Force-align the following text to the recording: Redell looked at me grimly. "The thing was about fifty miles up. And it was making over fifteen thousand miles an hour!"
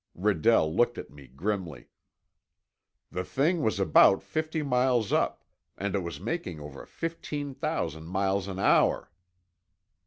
Redell 0.17 0.75
looked 0.75 0.97
at 0.97 1.11
me 1.11 1.27
grimly. 1.27 1.89
"The 3.11 3.23
thing 3.23 3.61
was 3.61 3.79
about 3.79 4.23
fifty 4.23 4.63
miles 4.63 5.13
up. 5.13 5.43
And 5.77 5.93
it 5.93 5.99
was 5.99 6.19
making 6.19 6.59
over 6.59 6.87
fifteen 6.87 7.53
thousand 7.53 8.05
miles 8.07 8.47
an 8.47 8.57
hour!" 8.57 9.11